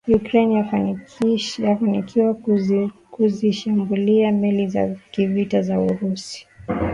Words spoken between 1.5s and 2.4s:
yafanikiwa